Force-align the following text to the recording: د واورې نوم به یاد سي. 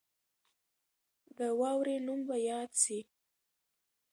د 1.37 1.39
واورې 1.59 1.95
نوم 2.05 2.19
به 2.27 2.35
یاد 2.49 2.69
سي. 2.81 2.99